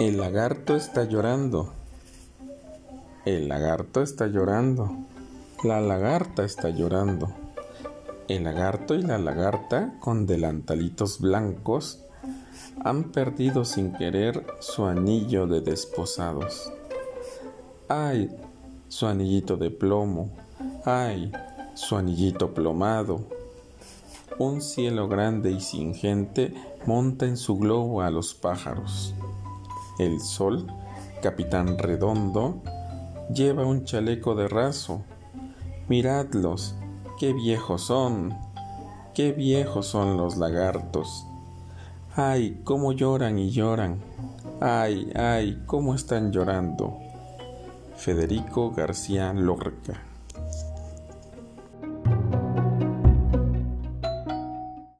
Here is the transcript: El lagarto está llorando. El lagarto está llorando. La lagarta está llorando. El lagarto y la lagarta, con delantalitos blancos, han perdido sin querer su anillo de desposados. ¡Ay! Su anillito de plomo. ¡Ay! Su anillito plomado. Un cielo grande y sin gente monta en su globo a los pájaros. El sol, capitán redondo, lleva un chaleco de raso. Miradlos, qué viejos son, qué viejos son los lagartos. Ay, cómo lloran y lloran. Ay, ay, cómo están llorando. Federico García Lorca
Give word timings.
El 0.00 0.18
lagarto 0.18 0.76
está 0.76 1.02
llorando. 1.02 1.72
El 3.24 3.48
lagarto 3.48 4.00
está 4.00 4.28
llorando. 4.28 4.96
La 5.64 5.80
lagarta 5.80 6.44
está 6.44 6.70
llorando. 6.70 7.32
El 8.28 8.44
lagarto 8.44 8.94
y 8.94 9.02
la 9.02 9.18
lagarta, 9.18 9.96
con 9.98 10.24
delantalitos 10.24 11.18
blancos, 11.18 12.04
han 12.84 13.10
perdido 13.10 13.64
sin 13.64 13.92
querer 13.92 14.46
su 14.60 14.84
anillo 14.84 15.48
de 15.48 15.62
desposados. 15.62 16.72
¡Ay! 17.88 18.30
Su 18.86 19.08
anillito 19.08 19.56
de 19.56 19.70
plomo. 19.70 20.30
¡Ay! 20.84 21.32
Su 21.74 21.96
anillito 21.96 22.54
plomado. 22.54 23.24
Un 24.38 24.62
cielo 24.62 25.08
grande 25.08 25.50
y 25.50 25.60
sin 25.60 25.92
gente 25.92 26.54
monta 26.86 27.26
en 27.26 27.36
su 27.36 27.58
globo 27.58 28.00
a 28.00 28.12
los 28.12 28.32
pájaros. 28.34 29.12
El 29.98 30.20
sol, 30.20 30.66
capitán 31.22 31.78
redondo, 31.78 32.62
lleva 33.32 33.64
un 33.64 33.84
chaleco 33.84 34.34
de 34.34 34.48
raso. 34.48 35.02
Miradlos, 35.88 36.74
qué 37.18 37.32
viejos 37.32 37.82
son, 37.82 38.36
qué 39.14 39.32
viejos 39.32 39.86
son 39.86 40.16
los 40.16 40.36
lagartos. 40.36 41.26
Ay, 42.14 42.60
cómo 42.64 42.92
lloran 42.92 43.38
y 43.38 43.50
lloran. 43.50 44.00
Ay, 44.60 45.10
ay, 45.14 45.62
cómo 45.66 45.94
están 45.94 46.32
llorando. 46.32 46.98
Federico 47.96 48.70
García 48.70 49.32
Lorca 49.32 50.02